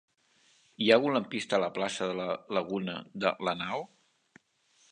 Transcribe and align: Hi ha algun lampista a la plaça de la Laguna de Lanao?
Hi 0.85 0.87
ha 0.89 0.95
algun 0.95 1.17
lampista 1.17 1.57
a 1.57 1.59
la 1.63 1.69
plaça 1.75 2.07
de 2.11 2.15
la 2.21 2.27
Laguna 2.59 2.95
de 3.25 3.35
Lanao? 3.49 3.85